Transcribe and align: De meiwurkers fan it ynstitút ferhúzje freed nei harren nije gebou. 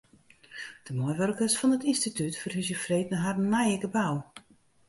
De 0.85 0.91
meiwurkers 0.99 1.55
fan 1.59 1.75
it 1.77 1.87
ynstitút 1.91 2.39
ferhúzje 2.41 2.75
freed 2.83 3.07
nei 3.11 3.21
harren 3.23 3.49
nije 3.53 3.77
gebou. 3.85 4.15